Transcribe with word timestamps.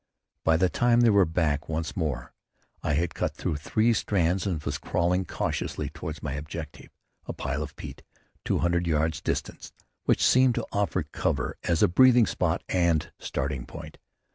By 0.43 0.57
the 0.57 0.67
time 0.67 1.01
they 1.01 1.11
were 1.11 1.25
back 1.27 1.69
once 1.69 1.95
more 1.95 2.33
I 2.81 2.93
had 2.93 3.13
cut 3.13 3.35
through 3.35 3.57
three 3.57 3.93
strands 3.93 4.47
and 4.47 4.59
was 4.63 4.79
crawling 4.79 5.25
cautiously 5.25 5.89
toward 5.91 6.23
my 6.23 6.33
objective, 6.33 6.89
a 7.27 7.33
pile 7.33 7.61
of 7.61 7.75
peat 7.75 8.01
two 8.43 8.57
hundred 8.57 8.87
yards 8.87 9.21
distant, 9.21 9.71
which 10.05 10.25
seemed 10.25 10.55
to 10.55 10.65
offer 10.71 11.03
cover 11.03 11.55
as 11.61 11.83
a 11.83 11.87
breathing 11.87 12.25
spot 12.25 12.63
and 12.67 13.11
starting 13.19 13.67
point. 13.67 13.99